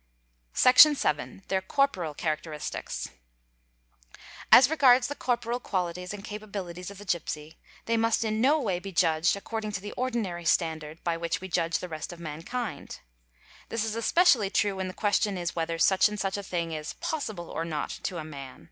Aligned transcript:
i. 0.00 0.56
Section 0.58 0.94
vii.—Their 0.94 1.60
corporal 1.60 2.14
characteristics. 2.14 3.10
As 4.50 4.70
regards 4.70 5.08
the 5.08 5.14
corporal 5.14 5.60
qualities 5.60 6.14
and 6.14 6.24
capabilities 6.24 6.90
of 6.90 6.96
the 6.96 7.04
gipsy 7.04 7.58
they 7.84 7.98
must 7.98 8.24
in 8.24 8.40
no 8.40 8.58
way 8.58 8.78
be 8.78 8.92
judged 8.92 9.36
according 9.36 9.72
to 9.72 9.80
the 9.82 9.92
ordinary 9.98 10.46
standard 10.46 11.04
by 11.04 11.18
which 11.18 11.42
we 11.42 11.48
judge 11.48 11.80
the 11.80 11.86
rest 11.90 12.14
of 12.14 12.18
mankind. 12.18 13.00
This 13.68 13.84
is 13.84 13.94
especially 13.94 14.48
true 14.48 14.76
when 14.76 14.88
the 14.88 14.94
question 14.94 15.36
is 15.36 15.54
whether 15.54 15.78
such 15.78 16.08
and 16.08 16.18
such 16.18 16.38
a 16.38 16.42
thing 16.42 16.72
is 16.72 16.94
"possible 16.94 17.50
or 17.50 17.66
not" 17.66 17.90
to 18.04 18.16
a 18.16 18.24
man. 18.24 18.70